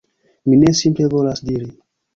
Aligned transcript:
Mi 0.53 0.57
ne 0.63 0.73
simple 0.81 1.11
volas 1.15 1.47
diri: 1.53 1.73